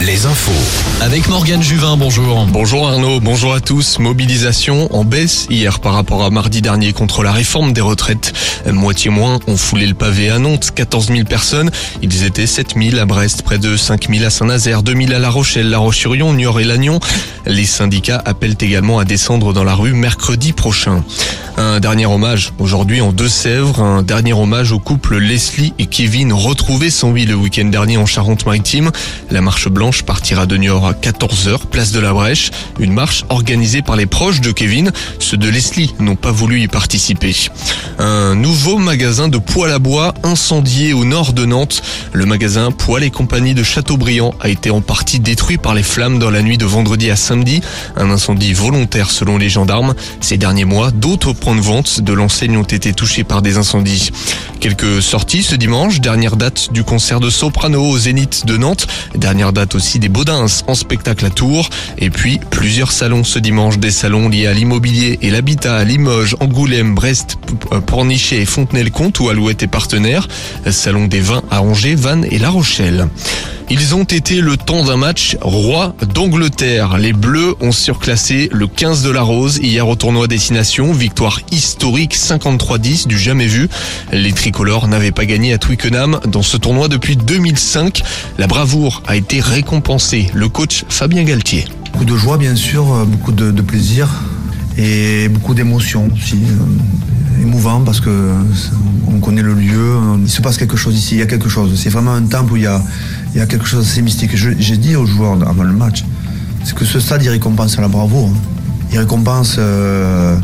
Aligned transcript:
les 0.00 0.24
infos. 0.24 0.52
Avec 1.00 1.28
Morgane 1.28 1.62
Juvin, 1.62 1.96
bonjour. 1.96 2.46
Bonjour 2.46 2.86
Arnaud, 2.86 3.18
bonjour 3.18 3.54
à 3.54 3.60
tous. 3.60 3.98
Mobilisation 3.98 4.94
en 4.94 5.04
baisse 5.04 5.48
hier 5.50 5.80
par 5.80 5.94
rapport 5.94 6.22
à 6.22 6.30
mardi 6.30 6.62
dernier 6.62 6.92
contre 6.92 7.24
la 7.24 7.32
réforme 7.32 7.72
des 7.72 7.80
retraites. 7.80 8.32
Moitié 8.70 9.10
moins 9.10 9.40
ont 9.48 9.56
foulé 9.56 9.86
le 9.86 9.94
pavé 9.94 10.30
à 10.30 10.38
Nantes, 10.38 10.70
14 10.72 11.08
000 11.08 11.24
personnes. 11.24 11.72
Ils 12.02 12.24
étaient 12.24 12.46
7 12.46 12.74
000 12.76 12.98
à 12.98 13.04
Brest, 13.04 13.42
près 13.42 13.58
de 13.58 13.76
5 13.76 14.08
000 14.08 14.24
à 14.24 14.30
Saint-Nazaire, 14.30 14.84
2 14.84 14.94
000 14.94 15.12
à 15.12 15.18
La 15.18 15.30
Rochelle, 15.30 15.70
La 15.70 15.78
Roche-sur-Yon, 15.78 16.34
Niort 16.34 16.60
et 16.60 16.64
Lannion. 16.64 17.00
Les 17.44 17.66
syndicats 17.66 18.22
appellent 18.24 18.56
également 18.60 19.00
à 19.00 19.04
descendre 19.04 19.52
dans 19.52 19.64
la 19.64 19.74
rue 19.74 19.92
mercredi 19.92 20.52
prochain. 20.52 21.02
Un 21.56 21.80
dernier 21.80 22.06
hommage 22.06 22.52
aujourd'hui 22.60 23.00
en 23.00 23.10
Deux-Sèvres, 23.10 23.80
un 23.80 24.02
dernier 24.02 24.32
hommage 24.32 24.70
au 24.70 24.78
couple 24.78 25.18
Leslie 25.18 25.72
et 25.80 25.86
Kevin 25.86 26.32
retrouvés 26.32 26.90
sans 26.90 27.10
vie 27.10 27.26
le 27.26 27.34
week-end 27.34 27.64
dernier 27.64 27.96
en 27.96 28.06
Charente-Maritime. 28.06 28.92
La 29.32 29.40
marche 29.48 29.68
blanche 29.70 30.02
partira 30.02 30.44
de 30.44 30.58
Niort 30.58 30.86
à 30.86 30.92
14h, 30.92 31.68
place 31.70 31.90
de 31.90 32.00
la 32.00 32.12
Brèche. 32.12 32.50
Une 32.78 32.92
marche 32.92 33.24
organisée 33.30 33.80
par 33.80 33.96
les 33.96 34.04
proches 34.04 34.42
de 34.42 34.52
Kevin. 34.52 34.92
Ceux 35.20 35.38
de 35.38 35.48
Leslie 35.48 35.94
n'ont 36.00 36.16
pas 36.16 36.32
voulu 36.32 36.60
y 36.60 36.68
participer. 36.68 37.34
Un 37.98 38.34
nouveau 38.34 38.76
magasin 38.76 39.28
de 39.28 39.38
poêle 39.38 39.72
à 39.72 39.78
bois 39.78 40.12
incendié 40.22 40.92
au 40.92 41.06
nord 41.06 41.32
de 41.32 41.46
Nantes. 41.46 41.80
Le 42.12 42.26
magasin 42.26 42.72
Poêle 42.72 43.04
et 43.04 43.10
compagnie 43.10 43.54
de 43.54 43.62
Châteaubriand 43.62 44.34
a 44.38 44.50
été 44.50 44.68
en 44.70 44.82
partie 44.82 45.18
détruit 45.18 45.56
par 45.56 45.74
les 45.74 45.82
flammes 45.82 46.18
dans 46.18 46.30
la 46.30 46.42
nuit 46.42 46.58
de 46.58 46.66
vendredi 46.66 47.10
à 47.10 47.16
samedi. 47.16 47.62
Un 47.96 48.10
incendie 48.10 48.52
volontaire 48.52 49.10
selon 49.10 49.38
les 49.38 49.48
gendarmes. 49.48 49.94
Ces 50.20 50.36
derniers 50.36 50.66
mois, 50.66 50.90
d'autres 50.90 51.32
points 51.32 51.56
de 51.56 51.62
vente 51.62 52.02
de 52.02 52.12
l'enseigne 52.12 52.58
ont 52.58 52.64
été 52.64 52.92
touchés 52.92 53.24
par 53.24 53.40
des 53.40 53.56
incendies. 53.56 54.10
Quelques 54.60 55.00
sorties 55.00 55.42
ce 55.42 55.54
dimanche, 55.54 56.00
dernière 56.00 56.36
date 56.36 56.72
du 56.72 56.84
concert 56.84 57.20
de 57.20 57.30
soprano 57.30 57.82
au 57.82 57.96
Zénith 57.96 58.44
de 58.44 58.56
Nantes, 58.56 58.88
date 59.52 59.74
aussi 59.74 59.98
des 59.98 60.08
Baudins 60.08 60.46
en 60.66 60.74
spectacle 60.74 61.24
à 61.24 61.30
Tours, 61.30 61.70
et 61.96 62.10
puis 62.10 62.40
plusieurs 62.50 62.92
salons 62.92 63.24
ce 63.24 63.38
dimanche, 63.38 63.78
des 63.78 63.90
salons 63.90 64.28
liés 64.28 64.46
à 64.46 64.52
l'immobilier 64.52 65.18
et 65.22 65.30
l'habitat 65.30 65.76
à 65.76 65.84
Limoges, 65.84 66.36
Angoulême, 66.40 66.94
Brest, 66.94 67.38
Pornichet 67.86 68.42
et 68.42 68.46
Fontenay-le-Comte 68.46 69.20
ou 69.20 69.28
Alouette 69.28 69.62
et 69.62 69.68
partenaires, 69.68 70.28
salon 70.70 71.06
des 71.06 71.20
vins 71.20 71.42
à 71.50 71.62
Angers, 71.62 71.94
Vannes 71.94 72.26
et 72.30 72.38
La 72.38 72.50
Rochelle. 72.50 73.08
Ils 73.70 73.94
ont 73.94 74.04
été 74.04 74.40
le 74.40 74.56
temps 74.56 74.82
d'un 74.82 74.96
match 74.96 75.36
roi 75.42 75.94
d'Angleterre. 76.14 76.96
Les 76.96 77.12
Bleus 77.12 77.54
ont 77.60 77.70
surclassé 77.70 78.48
le 78.50 78.66
15 78.66 79.02
de 79.02 79.10
la 79.10 79.20
Rose 79.20 79.58
hier 79.58 79.86
au 79.86 79.94
tournoi 79.94 80.26
destination. 80.26 80.92
Victoire 80.94 81.40
historique 81.52 82.16
53-10 82.16 83.06
du 83.06 83.18
jamais 83.18 83.46
vu. 83.46 83.68
Les 84.10 84.32
tricolores 84.32 84.88
n'avaient 84.88 85.12
pas 85.12 85.26
gagné 85.26 85.52
à 85.52 85.58
Twickenham 85.58 86.18
dans 86.26 86.40
ce 86.40 86.56
tournoi 86.56 86.88
depuis 86.88 87.16
2005. 87.16 88.02
La 88.38 88.46
bravoure 88.46 89.02
a 89.06 89.16
été 89.16 89.38
récompensée. 89.40 90.30
Le 90.32 90.48
coach 90.48 90.86
Fabien 90.88 91.24
Galtier. 91.24 91.66
Beaucoup 91.92 92.06
de 92.06 92.16
joie 92.16 92.38
bien 92.38 92.56
sûr, 92.56 93.04
beaucoup 93.04 93.32
de, 93.32 93.50
plaisir 93.60 94.08
et 94.78 95.28
beaucoup 95.28 95.52
d'émotion 95.52 96.08
aussi. 96.16 96.38
Émouvant 97.40 97.80
parce 97.82 98.00
que 98.00 98.32
on 99.06 99.20
connaît 99.20 99.42
le 99.42 99.54
lieu, 99.54 99.96
il 100.22 100.28
se 100.28 100.42
passe 100.42 100.56
quelque 100.56 100.76
chose 100.76 100.96
ici, 100.96 101.14
il 101.14 101.18
y 101.18 101.22
a 101.22 101.26
quelque 101.26 101.48
chose. 101.48 101.78
C'est 101.80 101.88
vraiment 101.88 102.12
un 102.12 102.22
temple 102.22 102.52
où 102.52 102.56
il 102.56 102.62
y 102.62 102.66
a, 102.66 103.46
quelque 103.46 103.66
chose 103.66 103.84
d'assez 103.84 104.02
mystique. 104.02 104.34
J'ai 104.34 104.76
dit 104.76 104.96
aux 104.96 105.06
joueurs 105.06 105.38
avant 105.48 105.62
le 105.62 105.72
match, 105.72 106.04
c'est 106.64 106.74
que 106.74 106.84
ce 106.84 107.00
stade 107.00 107.22
il 107.22 107.28
récompense 107.28 107.78
la 107.78 107.88
bravoure, 107.88 108.30
il 108.92 108.98
récompense 108.98 109.56
euh, 109.58 110.36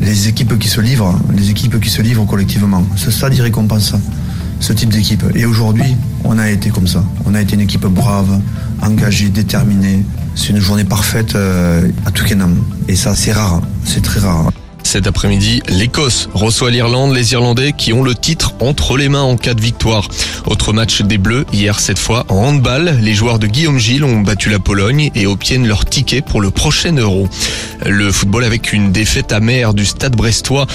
les 0.00 0.28
équipes 0.28 0.58
qui 0.58 0.68
se 0.68 0.80
livrent, 0.80 1.18
les 1.34 1.50
équipes 1.50 1.80
qui 1.80 1.90
se 1.90 2.02
livrent 2.02 2.26
collectivement. 2.26 2.84
Ce 2.96 3.10
stade 3.10 3.34
il 3.34 3.42
récompense 3.42 3.94
ce 4.60 4.72
type 4.72 4.90
d'équipe. 4.90 5.24
Et 5.34 5.44
aujourd'hui, 5.44 5.96
on 6.24 6.38
a 6.38 6.50
été 6.50 6.70
comme 6.70 6.86
ça. 6.86 7.04
On 7.26 7.34
a 7.34 7.40
été 7.40 7.54
une 7.54 7.60
équipe 7.60 7.86
brave, 7.86 8.40
engagée, 8.82 9.28
déterminée. 9.28 10.04
C'est 10.34 10.50
une 10.50 10.58
journée 10.58 10.84
parfaite 10.84 11.34
euh, 11.34 11.88
à 12.06 12.10
Twickenham. 12.10 12.56
Et 12.88 12.96
ça, 12.96 13.14
c'est 13.14 13.32
rare. 13.32 13.60
C'est 13.84 14.02
très 14.02 14.20
rare. 14.20 14.50
Cet 14.88 15.06
après-midi, 15.06 15.60
l'Écosse 15.68 16.30
reçoit 16.32 16.70
l'Irlande, 16.70 17.14
les 17.14 17.32
Irlandais 17.32 17.74
qui 17.76 17.92
ont 17.92 18.02
le 18.02 18.14
titre 18.14 18.54
entre 18.58 18.96
les 18.96 19.10
mains 19.10 19.20
en 19.20 19.36
cas 19.36 19.52
de 19.52 19.60
victoire. 19.60 20.08
Autre 20.46 20.72
match 20.72 21.02
des 21.02 21.18
Bleus, 21.18 21.44
hier 21.52 21.78
cette 21.78 21.98
fois 21.98 22.24
en 22.30 22.36
handball, 22.36 22.96
les 23.02 23.12
joueurs 23.12 23.38
de 23.38 23.46
Guillaume 23.46 23.78
Gilles 23.78 24.02
ont 24.02 24.20
battu 24.20 24.48
la 24.48 24.58
Pologne 24.58 25.10
et 25.14 25.26
obtiennent 25.26 25.68
leur 25.68 25.84
ticket 25.84 26.22
pour 26.22 26.40
le 26.40 26.50
prochain 26.50 26.96
Euro. 26.96 27.28
Le 27.86 28.10
football 28.10 28.44
avec 28.44 28.72
une 28.72 28.92
défaite 28.92 29.32
amère 29.32 29.72
du 29.72 29.86
Stade 29.86 30.16
brestois, 30.16 30.66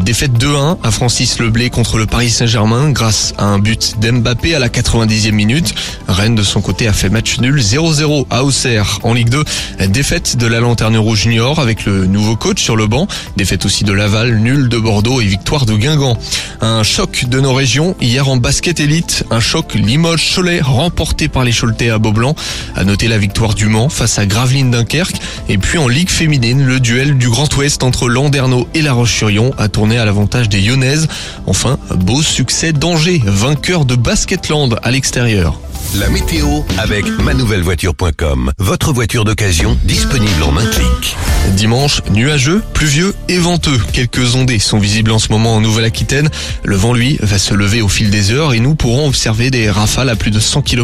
défaite 0.00 0.32
2-1 0.32 0.78
à 0.82 0.90
Francis 0.90 1.38
Leblé 1.38 1.70
contre 1.70 1.98
le 1.98 2.06
Paris 2.06 2.30
Saint-Germain 2.30 2.90
grâce 2.90 3.34
à 3.36 3.44
un 3.44 3.58
but 3.58 3.98
d'Mbappé 3.98 4.54
à 4.54 4.58
la 4.58 4.68
90e 4.68 5.32
minute. 5.32 5.74
Rennes 6.08 6.34
de 6.34 6.42
son 6.42 6.60
côté 6.60 6.86
a 6.86 6.92
fait 6.92 7.08
match 7.08 7.38
nul 7.40 7.60
0-0 7.60 8.26
à 8.30 8.44
Auxerre 8.44 9.00
en 9.02 9.12
Ligue 9.12 9.30
2. 9.30 9.44
Défaite 9.88 10.36
de 10.36 10.46
la 10.46 10.60
Lanterne 10.60 10.96
Rouge 10.96 11.22
Junior 11.22 11.58
avec 11.58 11.84
le 11.84 12.06
nouveau 12.06 12.36
coach 12.36 12.62
sur 12.62 12.76
le 12.76 12.86
banc. 12.86 13.06
Défaite 13.36 13.66
aussi 13.66 13.84
de 13.84 13.92
Laval, 13.92 14.38
nul 14.38 14.68
de 14.68 14.78
Bordeaux 14.78 15.20
et 15.20 15.26
victoire 15.26 15.66
de 15.66 15.74
Guingamp. 15.74 16.16
Un 16.60 16.82
choc 16.82 17.24
de 17.28 17.40
nos 17.40 17.54
régions 17.54 17.96
hier 18.00 18.28
en 18.28 18.36
basket 18.36 18.80
élite, 18.80 19.24
un 19.30 19.40
choc 19.40 19.74
Limoges-Cholet 19.74 20.60
remporté 20.60 21.28
par 21.28 21.44
les 21.44 21.52
Choletais 21.52 21.90
à 21.90 21.98
Beaublanc. 21.98 22.34
À 22.76 22.84
noter 22.84 23.08
la 23.08 23.18
victoire 23.18 23.54
du 23.54 23.66
Mans 23.66 23.88
face 23.88 24.18
à 24.18 24.26
Gravelines 24.26 24.70
Dunkerque 24.70 25.16
et 25.48 25.58
puis 25.58 25.78
en 25.78 25.88
Ligue 25.88 26.10
féminine, 26.52 26.66
le 26.66 26.80
duel 26.80 27.16
du 27.16 27.28
Grand 27.28 27.54
Ouest 27.56 27.82
entre 27.82 28.08
Landerneau 28.08 28.68
et 28.74 28.82
La 28.82 28.92
Roche-sur-Yon 28.92 29.52
a 29.58 29.68
tourné 29.68 29.98
à 29.98 30.04
l'avantage 30.04 30.48
des 30.48 30.60
Lyonnaises. 30.60 31.08
Enfin, 31.46 31.78
beau 31.94 32.22
succès 32.22 32.72
d'Angers, 32.72 33.22
vainqueur 33.24 33.84
de 33.84 33.94
Basketland 33.94 34.78
à 34.82 34.90
l'extérieur. 34.90 35.58
La 35.94 36.08
météo 36.08 36.62
avec 36.78 37.06
manouvellevoiture.com. 37.06 38.52
Votre 38.58 38.92
voiture 38.92 39.24
d'occasion 39.24 39.76
disponible 39.84 40.42
en 40.42 40.56
un 40.56 40.64
clic. 40.64 41.16
Dimanche, 41.56 42.02
nuageux, 42.10 42.62
pluvieux 42.72 43.14
et 43.28 43.38
venteux. 43.38 43.78
Quelques 43.92 44.34
ondées 44.34 44.58
sont 44.58 44.78
visibles 44.78 45.10
en 45.10 45.18
ce 45.18 45.30
moment 45.30 45.56
en 45.56 45.60
Nouvelle-Aquitaine. 45.60 46.30
Le 46.64 46.76
vent, 46.76 46.94
lui, 46.94 47.18
va 47.20 47.38
se 47.38 47.52
lever 47.52 47.82
au 47.82 47.88
fil 47.88 48.10
des 48.10 48.30
heures 48.30 48.54
et 48.54 48.60
nous 48.60 48.74
pourrons 48.74 49.06
observer 49.06 49.50
des 49.50 49.70
rafales 49.70 50.08
à 50.08 50.16
plus 50.16 50.30
de 50.30 50.40
100 50.40 50.62
km 50.62 50.82